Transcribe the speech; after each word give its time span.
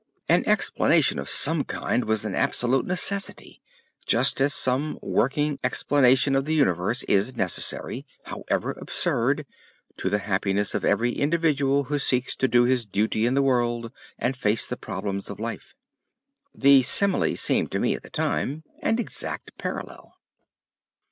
An 0.27 0.43
explanation 0.49 1.19
of 1.19 1.29
some 1.29 1.63
kind 1.63 2.05
was 2.05 2.25
an 2.25 2.33
absolute 2.33 2.87
necessity, 2.87 3.61
just 4.07 4.41
as 4.41 4.51
some 4.51 4.97
working 4.99 5.59
explanation 5.63 6.35
of 6.35 6.45
the 6.45 6.55
universe 6.55 7.03
is 7.03 7.35
necessary—however 7.35 8.71
absurd—to 8.81 10.09
the 10.09 10.17
happiness 10.17 10.73
of 10.73 10.83
every 10.83 11.11
individual 11.11 11.83
who 11.83 11.99
seeks 11.99 12.35
to 12.37 12.47
do 12.47 12.63
his 12.63 12.83
duty 12.83 13.27
in 13.27 13.35
the 13.35 13.43
world 13.43 13.91
and 14.17 14.35
face 14.35 14.65
the 14.65 14.75
problems 14.75 15.29
of 15.29 15.39
life. 15.39 15.75
The 16.51 16.81
simile 16.81 17.35
seemed 17.35 17.69
to 17.69 17.77
me 17.77 17.93
at 17.93 18.01
the 18.01 18.09
time 18.09 18.63
an 18.81 18.97
exact 18.97 19.55
parallel. 19.59 20.15